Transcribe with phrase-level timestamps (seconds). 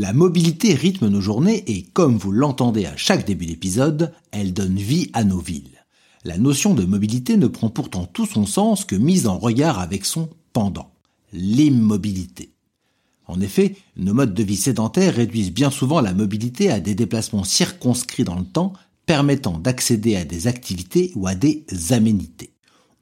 [0.00, 4.76] La mobilité rythme nos journées et comme vous l'entendez à chaque début d'épisode, elle donne
[4.76, 5.84] vie à nos villes.
[6.24, 10.06] La notion de mobilité ne prend pourtant tout son sens que mise en regard avec
[10.06, 10.90] son pendant,
[11.34, 12.54] l'immobilité.
[13.26, 17.44] En effet, nos modes de vie sédentaires réduisent bien souvent la mobilité à des déplacements
[17.44, 18.72] circonscrits dans le temps,
[19.04, 22.54] permettant d'accéder à des activités ou à des aménités.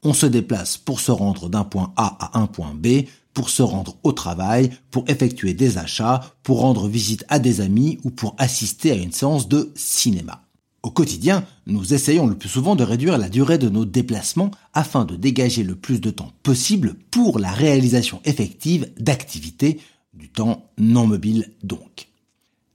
[0.02, 3.04] On se déplace pour se rendre d'un point A à un point B,
[3.38, 8.00] pour se rendre au travail, pour effectuer des achats, pour rendre visite à des amis
[8.02, 10.42] ou pour assister à une séance de cinéma.
[10.82, 15.04] Au quotidien, nous essayons le plus souvent de réduire la durée de nos déplacements afin
[15.04, 19.78] de dégager le plus de temps possible pour la réalisation effective d'activités,
[20.14, 22.08] du temps non mobile donc.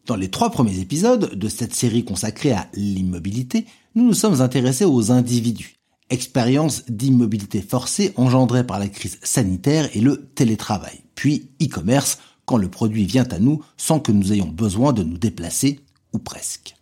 [0.05, 4.85] Dans les trois premiers épisodes de cette série consacrée à l'immobilité, nous nous sommes intéressés
[4.85, 5.75] aux individus,
[6.13, 12.69] expérience d'immobilité forcée engendrée par la crise sanitaire et le télétravail, puis e-commerce quand le
[12.69, 15.79] produit vient à nous sans que nous ayons besoin de nous déplacer,
[16.13, 16.75] ou presque.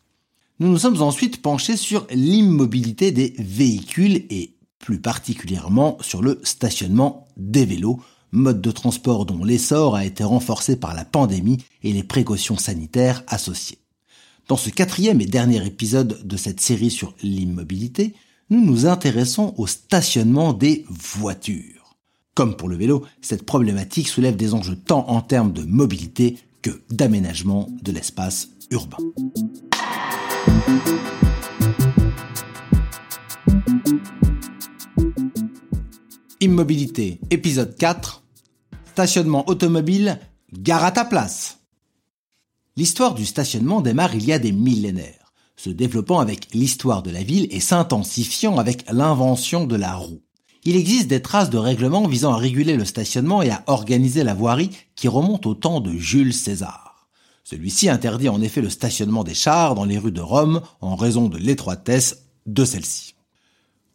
[0.59, 7.27] Nous nous sommes ensuite penchés sur l'immobilité des véhicules et plus particulièrement sur le stationnement
[7.37, 7.99] des vélos,
[8.31, 13.23] mode de transport dont l'essor a été renforcé par la pandémie et les précautions sanitaires
[13.27, 13.79] associées.
[14.47, 18.13] Dans ce quatrième et dernier épisode de cette série sur l'immobilité,
[18.51, 21.95] nous nous intéressons au stationnement des voitures.
[22.35, 26.81] Comme pour le vélo, cette problématique soulève des enjeux tant en termes de mobilité que
[26.89, 28.97] d'aménagement de l'espace urbain.
[36.41, 38.21] Immobilité, épisode 4.
[38.91, 40.19] Stationnement automobile,
[40.51, 41.59] gare à ta place.
[42.75, 45.20] L'histoire du stationnement démarre il y a des millénaires
[45.55, 50.21] se développant avec l'histoire de la ville et s'intensifiant avec l'invention de la roue.
[50.63, 54.35] Il existe des traces de règlements visant à réguler le stationnement et à organiser la
[54.35, 57.07] voirie qui remontent au temps de Jules César.
[57.43, 61.27] Celui-ci interdit en effet le stationnement des chars dans les rues de Rome en raison
[61.27, 63.15] de l'étroitesse de celle-ci.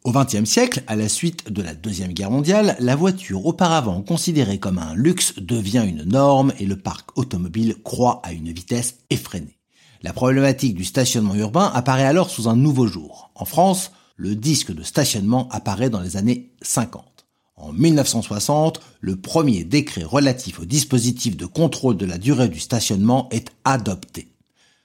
[0.03, 4.59] Au XXe siècle, à la suite de la Deuxième Guerre mondiale, la voiture auparavant considérée
[4.59, 9.56] comme un luxe devient une norme et le parc automobile croît à une vitesse effrénée.
[10.03, 13.31] La problématique du stationnement urbain apparaît alors sous un nouveau jour.
[13.35, 17.03] En France, le disque de stationnement apparaît dans les années 50.
[17.55, 23.27] En 1960, le premier décret relatif au dispositif de contrôle de la durée du stationnement
[23.31, 24.27] est adopté.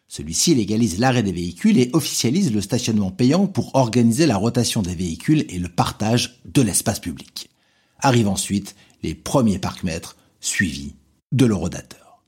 [0.09, 4.95] Celui-ci légalise l'arrêt des véhicules et officialise le stationnement payant pour organiser la rotation des
[4.95, 7.51] véhicules et le partage de l'espace public.
[7.99, 10.95] Arrivent ensuite les premiers parcs-mètres suivis
[11.33, 12.23] de l'eurodateur.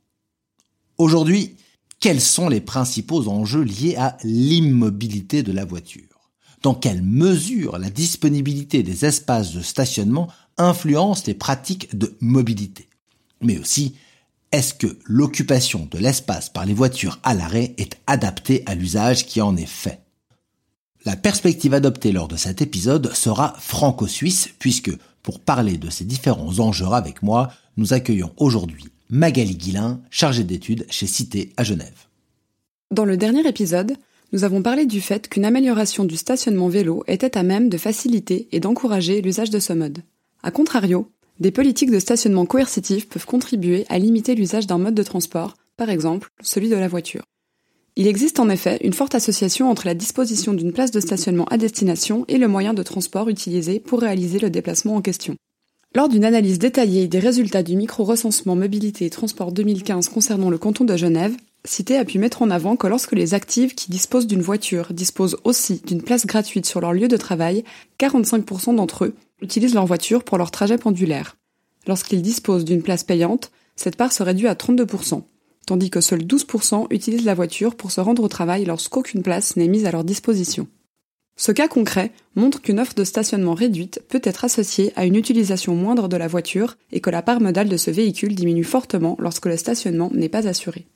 [0.97, 1.57] Aujourd'hui,
[2.05, 6.29] quels sont les principaux enjeux liés à l'immobilité de la voiture?
[6.61, 10.29] Dans quelle mesure la disponibilité des espaces de stationnement
[10.59, 12.91] influence les pratiques de mobilité?
[13.41, 13.95] Mais aussi,
[14.53, 19.41] est-ce que l'occupation de l'espace par les voitures à l'arrêt est adaptée à l'usage qui
[19.41, 20.03] en est fait?
[21.07, 26.59] La perspective adoptée lors de cet épisode sera franco-suisse puisque pour parler de ces différents
[26.59, 32.09] enjeux avec moi, nous accueillons aujourd'hui Magali Guilin, chargée d'études chez Cité à Genève.
[32.91, 33.95] Dans le dernier épisode,
[34.33, 38.49] nous avons parlé du fait qu'une amélioration du stationnement vélo était à même de faciliter
[38.51, 40.01] et d'encourager l'usage de ce mode.
[40.43, 45.03] A contrario, des politiques de stationnement coercitif peuvent contribuer à limiter l'usage d'un mode de
[45.05, 47.23] transport, par exemple celui de la voiture.
[47.95, 51.57] Il existe en effet une forte association entre la disposition d'une place de stationnement à
[51.57, 55.37] destination et le moyen de transport utilisé pour réaliser le déplacement en question.
[55.97, 60.85] Lors d'une analyse détaillée des résultats du micro-recensement mobilité et transport 2015 concernant le canton
[60.85, 61.37] de Genève,
[61.67, 65.39] Cité a pu mettre en avant que lorsque les actifs qui disposent d'une voiture disposent
[65.45, 67.65] aussi d'une place gratuite sur leur lieu de travail,
[67.99, 71.37] 45% d'entre eux utilisent leur voiture pour leur trajet pendulaire.
[71.87, 75.23] Lorsqu'ils disposent d'une place payante, cette part se réduit à 32%,
[75.67, 79.69] tandis que seuls 12% utilisent la voiture pour se rendre au travail lorsqu'aucune place n'est
[79.69, 80.67] mise à leur disposition.
[81.37, 85.75] Ce cas concret montre qu'une offre de stationnement réduite peut être associée à une utilisation
[85.75, 89.47] moindre de la voiture et que la part modale de ce véhicule diminue fortement lorsque
[89.47, 90.87] le stationnement n'est pas assuré.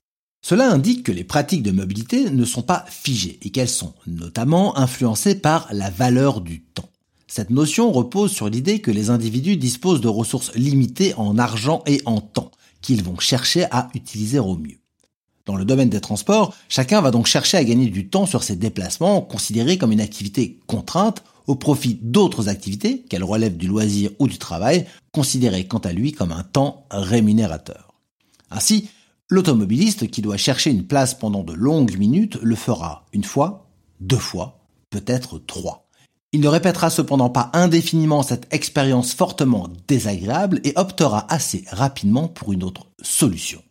[0.41, 4.79] Cela indique que les pratiques de mobilité ne sont pas figées et qu'elles sont notamment
[4.79, 6.89] influencées par la valeur du temps.
[7.27, 12.01] Cette notion repose sur l'idée que les individus disposent de ressources limitées en argent et
[12.07, 14.79] en temps, qu'ils vont chercher à utiliser au mieux.
[15.49, 18.55] Dans le domaine des transports, chacun va donc chercher à gagner du temps sur ses
[18.55, 24.29] déplacements considérés comme une activité contrainte au profit d'autres activités, qu'elles relèvent du loisir ou
[24.29, 27.95] du travail, considérées quant à lui comme un temps rémunérateur.
[28.51, 28.91] Ainsi,
[29.31, 34.19] l'automobiliste qui doit chercher une place pendant de longues minutes le fera une fois, deux
[34.19, 34.61] fois,
[34.91, 35.89] peut-être trois.
[36.33, 42.53] Il ne répétera cependant pas indéfiniment cette expérience fortement désagréable et optera assez rapidement pour
[42.53, 43.63] une autre solution.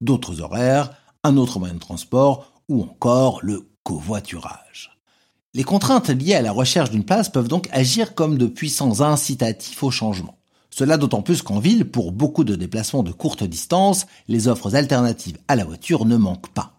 [0.00, 0.94] D'autres horaires,
[1.28, 4.98] un autre moyen de transport ou encore le covoiturage.
[5.54, 9.82] Les contraintes liées à la recherche d'une place peuvent donc agir comme de puissants incitatifs
[9.82, 10.38] au changement.
[10.70, 15.38] Cela d'autant plus qu'en ville, pour beaucoup de déplacements de courte distance, les offres alternatives
[15.48, 16.78] à la voiture ne manquent pas.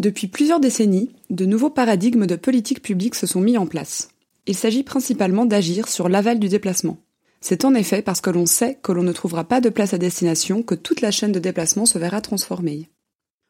[0.00, 4.08] Depuis plusieurs décennies, de nouveaux paradigmes de politique publique se sont mis en place.
[4.46, 6.98] Il s'agit principalement d'agir sur l'aval du déplacement.
[7.40, 9.98] C'est en effet parce que l'on sait que l'on ne trouvera pas de place à
[9.98, 12.88] destination que toute la chaîne de déplacement se verra transformée.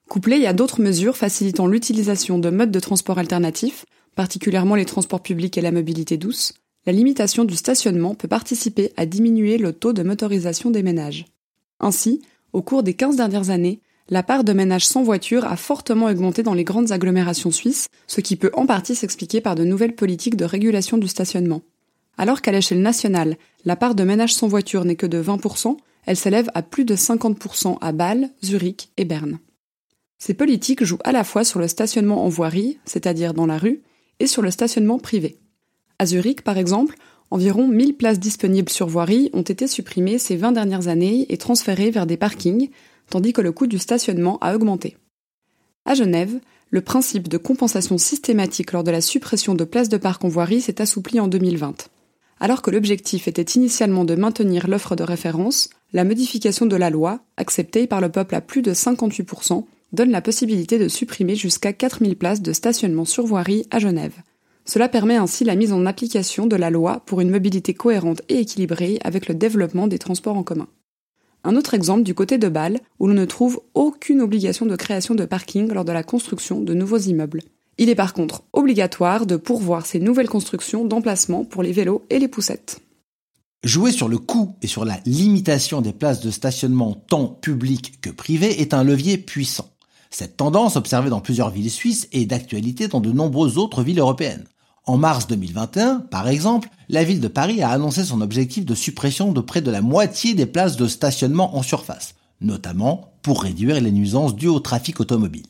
[0.08, 3.84] Couplé à d'autres mesures facilitant l'utilisation de modes de transport alternatifs,
[4.14, 6.54] particulièrement les transports publics et la mobilité douce,
[6.86, 11.26] la limitation du stationnement peut participer à diminuer le taux de motorisation des ménages.
[11.78, 12.22] Ainsi,
[12.54, 16.42] au cours des 15 dernières années, la part de ménages sans voiture a fortement augmenté
[16.42, 20.36] dans les grandes agglomérations suisses, ce qui peut en partie s'expliquer par de nouvelles politiques
[20.36, 21.60] de régulation du stationnement.
[22.16, 25.76] Alors qu'à l'échelle nationale, la part de ménages sans voiture n'est que de 20%,
[26.06, 29.38] elle s'élève à plus de 50% à Bâle, Zurich et Berne.
[30.18, 33.82] Ces politiques jouent à la fois sur le stationnement en voirie, c'est-à-dire dans la rue,
[34.20, 35.38] et sur le stationnement privé.
[35.98, 36.96] À Zurich, par exemple,
[37.30, 41.90] environ 1000 places disponibles sur voirie ont été supprimées ces 20 dernières années et transférées
[41.90, 42.70] vers des parkings,
[43.10, 44.96] tandis que le coût du stationnement a augmenté.
[45.84, 50.24] À Genève, le principe de compensation systématique lors de la suppression de places de parc
[50.24, 51.88] en voirie s'est assoupli en 2020.
[52.40, 57.20] Alors que l'objectif était initialement de maintenir l'offre de référence, la modification de la loi,
[57.36, 62.16] acceptée par le peuple à plus de 58%, donne la possibilité de supprimer jusqu'à 4000
[62.16, 64.14] places de stationnement sur voirie à Genève.
[64.64, 68.40] Cela permet ainsi la mise en application de la loi pour une mobilité cohérente et
[68.40, 70.68] équilibrée avec le développement des transports en commun.
[71.44, 75.14] Un autre exemple du côté de Bâle, où l'on ne trouve aucune obligation de création
[75.14, 77.42] de parking lors de la construction de nouveaux immeubles.
[77.78, 82.18] Il est par contre obligatoire de pourvoir ces nouvelles constructions d'emplacement pour les vélos et
[82.18, 82.80] les poussettes.
[83.64, 88.10] Jouer sur le coût et sur la limitation des places de stationnement tant publiques que
[88.10, 89.70] privées est un levier puissant.
[90.10, 94.44] Cette tendance, observée dans plusieurs villes suisses, est d'actualité dans de nombreuses autres villes européennes.
[94.86, 99.32] En mars 2021, par exemple, la ville de Paris a annoncé son objectif de suppression
[99.32, 103.92] de près de la moitié des places de stationnement en surface, notamment pour réduire les
[103.92, 105.44] nuisances dues au trafic automobile.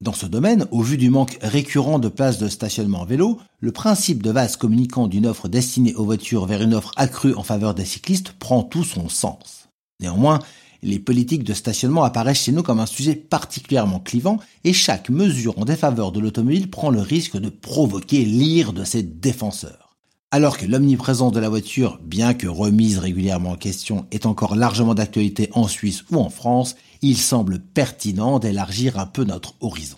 [0.00, 3.72] Dans ce domaine, au vu du manque récurrent de places de stationnement en vélo, le
[3.72, 7.74] principe de vase communiquant d'une offre destinée aux voitures vers une offre accrue en faveur
[7.74, 9.68] des cyclistes prend tout son sens.
[9.98, 10.38] Néanmoins,
[10.82, 15.58] les politiques de stationnement apparaissent chez nous comme un sujet particulièrement clivant et chaque mesure
[15.58, 19.96] en défaveur de l'automobile prend le risque de provoquer l'ire de ses défenseurs.
[20.30, 24.94] Alors que l'omniprésence de la voiture, bien que remise régulièrement en question, est encore largement
[24.94, 29.96] d'actualité en Suisse ou en France, il semble pertinent d'élargir un peu notre horizon.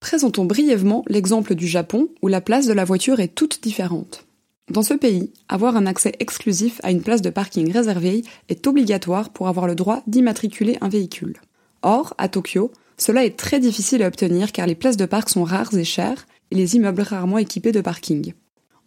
[0.00, 4.25] Présentons brièvement l'exemple du Japon où la place de la voiture est toute différente.
[4.70, 9.30] Dans ce pays, avoir un accès exclusif à une place de parking réservée est obligatoire
[9.30, 11.36] pour avoir le droit d'immatriculer un véhicule.
[11.82, 15.44] Or, à Tokyo, cela est très difficile à obtenir car les places de parc sont
[15.44, 18.32] rares et chères et les immeubles rarement équipés de parking.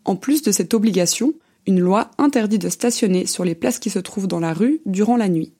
[0.03, 1.33] En plus de cette obligation,
[1.65, 5.15] une loi interdit de stationner sur les places qui se trouvent dans la rue durant
[5.15, 5.53] la nuit.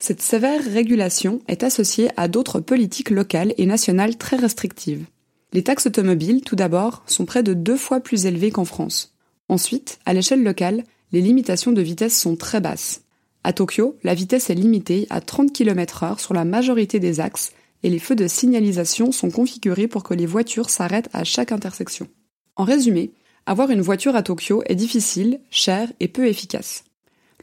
[0.00, 5.04] Cette sévère régulation est associée à d'autres politiques locales et nationales très restrictives.
[5.52, 9.09] Les taxes automobiles, tout d'abord, sont près de deux fois plus élevées qu'en France.
[9.50, 13.02] Ensuite, à l'échelle locale, les limitations de vitesse sont très basses.
[13.42, 17.50] À Tokyo, la vitesse est limitée à 30 km h sur la majorité des axes
[17.82, 22.06] et les feux de signalisation sont configurés pour que les voitures s'arrêtent à chaque intersection.
[22.54, 23.10] En résumé,
[23.44, 26.84] avoir une voiture à Tokyo est difficile, cher et peu efficace.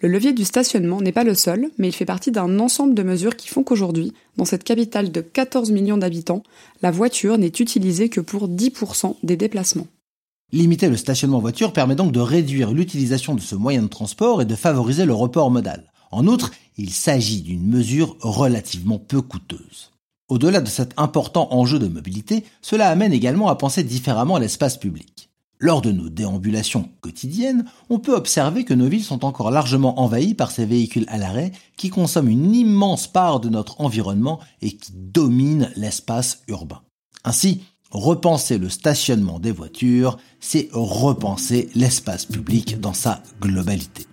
[0.01, 3.03] Le levier du stationnement n'est pas le seul, mais il fait partie d'un ensemble de
[3.03, 6.43] mesures qui font qu'aujourd'hui, dans cette capitale de 14 millions d'habitants,
[6.81, 9.87] la voiture n'est utilisée que pour 10% des déplacements.
[10.53, 14.45] Limiter le stationnement voiture permet donc de réduire l'utilisation de ce moyen de transport et
[14.45, 15.91] de favoriser le report modal.
[16.09, 19.91] En outre, il s'agit d'une mesure relativement peu coûteuse.
[20.29, 25.29] Au-delà de cet important enjeu de mobilité, cela amène également à penser différemment l'espace public.
[25.59, 30.35] Lors de nos déambulations quotidiennes, on peut observer que nos villes sont encore largement envahies
[30.35, 34.91] par ces véhicules à l'arrêt qui consomment une immense part de notre environnement et qui
[34.93, 36.81] dominent l'espace urbain.
[37.23, 44.05] Ainsi, repenser le stationnement des voitures, c'est repenser l'espace public dans sa globalité.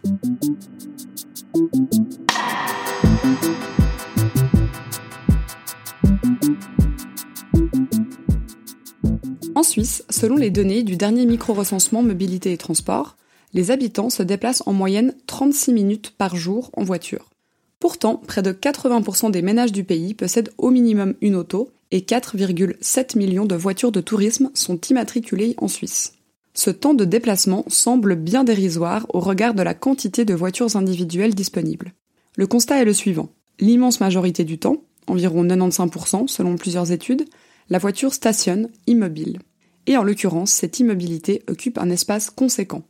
[9.54, 13.16] En Suisse, selon les données du dernier micro-recensement mobilité et transport,
[13.52, 17.30] les habitants se déplacent en moyenne 36 minutes par jour en voiture.
[17.78, 23.16] Pourtant, près de 80% des ménages du pays possèdent au minimum une auto et 4,7
[23.16, 26.14] millions de voitures de tourisme sont immatriculées en Suisse.
[26.52, 31.36] Ce temps de déplacement semble bien dérisoire au regard de la quantité de voitures individuelles
[31.36, 31.92] disponibles.
[32.34, 33.28] Le constat est le suivant.
[33.60, 37.26] L'immense majorité du temps, environ 95% selon plusieurs études,
[37.70, 39.38] la voiture stationne immobile.
[39.86, 42.82] Et en l'occurrence, cette immobilité occupe un espace conséquent.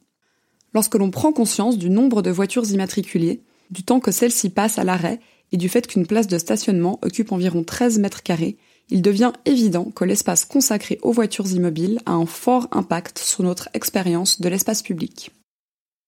[0.73, 4.85] Lorsque l'on prend conscience du nombre de voitures immatriculées, du temps que celles-ci passent à
[4.85, 5.21] l'arrêt
[5.53, 8.57] et du fait qu'une place de stationnement occupe environ 13 mètres carrés,
[8.91, 13.69] il devient évident que l'espace consacré aux voitures immobiles a un fort impact sur notre
[13.75, 15.31] expérience de l'espace public.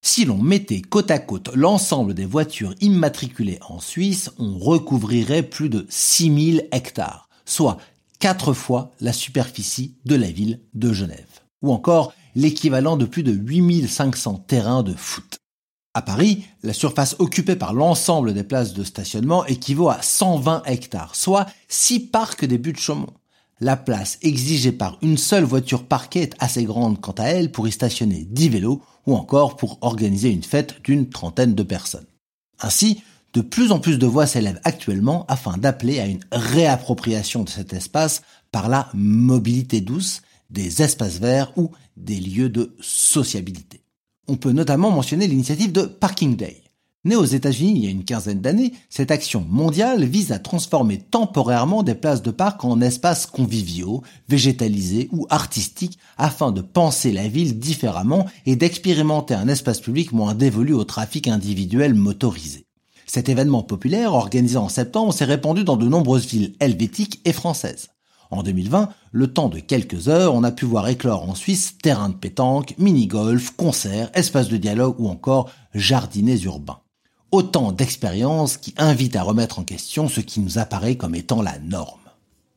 [0.01, 5.69] Si l'on mettait côte à côte l'ensemble des voitures immatriculées en Suisse, on recouvrirait plus
[5.69, 7.77] de 6000 hectares, soit
[8.19, 11.41] quatre fois la superficie de la ville de Genève.
[11.61, 15.39] Ou encore l'équivalent de plus de 8500 terrains de foot.
[15.97, 21.15] À Paris, la surface occupée par l'ensemble des places de stationnement équivaut à 120 hectares,
[21.15, 23.15] soit 6 parcs des buts de Chaumont.
[23.61, 27.67] La place exigée par une seule voiture parquée est assez grande quant à elle pour
[27.67, 32.05] y stationner 10 vélos ou encore pour organiser une fête d'une trentaine de personnes.
[32.59, 33.01] Ainsi,
[33.33, 37.73] de plus en plus de voix s'élèvent actuellement afin d'appeler à une réappropriation de cet
[37.73, 43.81] espace par la mobilité douce, des espaces verts ou des lieux de sociabilité.
[44.29, 46.61] On peut notamment mentionner l'initiative de Parking Day.
[47.05, 50.97] Née aux États-Unis il y a une quinzaine d'années, cette action mondiale vise à transformer
[50.97, 57.29] temporairement des places de parc en espaces conviviaux, végétalisés ou artistiques afin de penser la
[57.29, 62.65] ville différemment et d'expérimenter un espace public moins dévolu au trafic individuel motorisé.
[63.05, 67.87] Cet événement populaire, organisé en septembre, s'est répandu dans de nombreuses villes helvétiques et françaises.
[68.29, 72.09] En 2020, le temps de quelques heures, on a pu voir éclore en Suisse terrain
[72.09, 76.79] de pétanque, mini-golf, concerts, espaces de dialogue ou encore jardinets urbains.
[77.31, 81.59] Autant d'expériences qui invitent à remettre en question ce qui nous apparaît comme étant la
[81.59, 81.99] norme.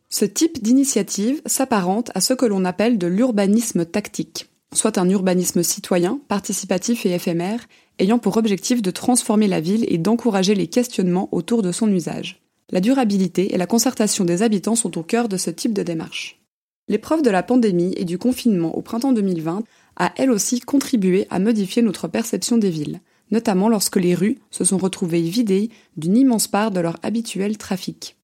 [0.08, 5.62] Ce type d'initiative s'apparente à ce que l'on appelle de l'urbanisme tactique, soit un urbanisme
[5.62, 7.60] citoyen, participatif et éphémère,
[8.00, 12.40] ayant pour objectif de transformer la ville et d'encourager les questionnements autour de son usage.
[12.72, 16.40] La durabilité et la concertation des habitants sont au cœur de ce type de démarche.
[16.88, 19.62] L'épreuve de la pandémie et du confinement au printemps 2020
[19.96, 23.00] a elle aussi contribué à modifier notre perception des villes,
[23.30, 28.16] notamment lorsque les rues se sont retrouvées vidées d'une immense part de leur habituel trafic.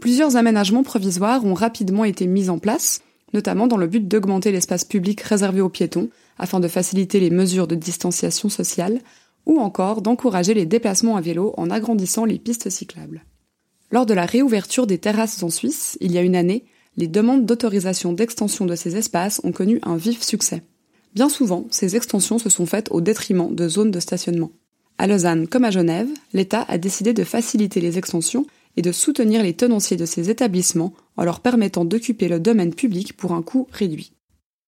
[0.00, 3.02] Plusieurs aménagements provisoires ont rapidement été mis en place,
[3.34, 7.66] notamment dans le but d'augmenter l'espace public réservé aux piétons, afin de faciliter les mesures
[7.66, 9.00] de distanciation sociale,
[9.44, 13.24] ou encore d'encourager les déplacements à vélo en agrandissant les pistes cyclables.
[13.90, 16.64] Lors de la réouverture des terrasses en Suisse, il y a une année,
[16.98, 20.62] les demandes d'autorisation d'extension de ces espaces ont connu un vif succès.
[21.14, 24.50] Bien souvent, ces extensions se sont faites au détriment de zones de stationnement.
[24.98, 29.42] À Lausanne comme à Genève, l'État a décidé de faciliter les extensions et de soutenir
[29.42, 33.68] les tenanciers de ces établissements en leur permettant d'occuper le domaine public pour un coût
[33.72, 34.12] réduit.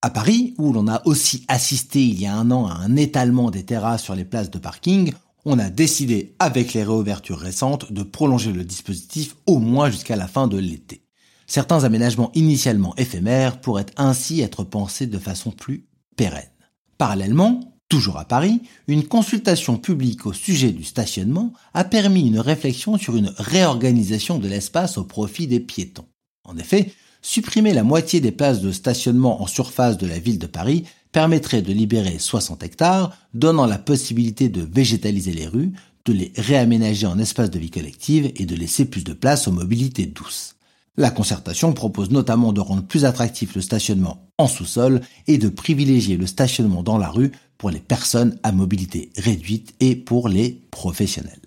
[0.03, 3.51] À Paris, où l'on a aussi assisté il y a un an à un étalement
[3.51, 5.13] des terrasses sur les places de parking,
[5.45, 10.29] on a décidé, avec les réouvertures récentes, de prolonger le dispositif au moins jusqu'à la
[10.29, 11.03] fin de l'été.
[11.47, 16.51] Certains aménagements initialement éphémères pourraient ainsi être pensés de façon plus pérenne.
[16.97, 22.97] Parallèlement, toujours à Paris, une consultation publique au sujet du stationnement a permis une réflexion
[22.99, 26.07] sur une réorganisation de l'espace au profit des piétons.
[26.45, 26.93] En effet,
[27.23, 31.63] supprimer la moitié des places de stationnement en surface de la ville de Paris permettrait
[31.63, 35.73] de libérer 60 hectares, donnant la possibilité de végétaliser les rues,
[36.05, 39.53] de les réaménager en espaces de vie collective et de laisser plus de place aux
[39.53, 40.57] mobilités douces.
[40.97, 46.17] La concertation propose notamment de rendre plus attractif le stationnement en sous-sol et de privilégier
[46.17, 51.41] le stationnement dans la rue pour les personnes à mobilité réduite et pour les professionnels.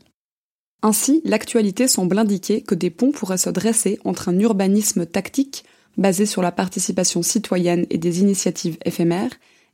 [0.82, 5.64] Ainsi, l'actualité semble indiquer que des ponts pourraient se dresser entre un urbanisme tactique,
[5.98, 9.32] basé sur la participation citoyenne et des initiatives éphémères,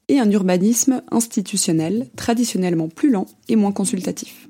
[0.09, 4.49] et un urbanisme institutionnel, traditionnellement plus lent et moins consultatif.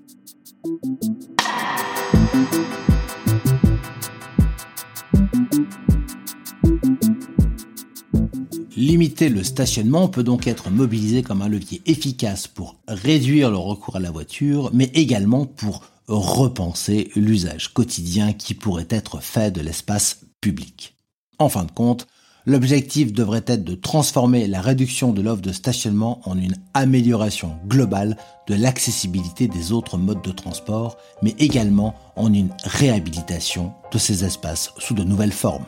[8.76, 13.98] Limiter le stationnement peut donc être mobilisé comme un levier efficace pour réduire le recours
[13.98, 20.22] à la voiture, mais également pour repenser l'usage quotidien qui pourrait être fait de l'espace
[20.42, 20.96] public.
[21.38, 22.08] En fin de compte,
[22.50, 28.18] l'objectif devrait être de transformer la réduction de l'offre de stationnement en une amélioration globale
[28.48, 34.72] de l'accessibilité des autres modes de transport, mais également en une réhabilitation de ces espaces
[34.80, 35.66] sous de nouvelles formes.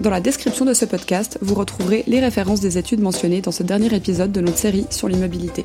[0.00, 3.64] Dans la description de ce podcast, vous retrouverez les références des études mentionnées dans ce
[3.64, 5.64] dernier épisode de notre série sur l'immobilité.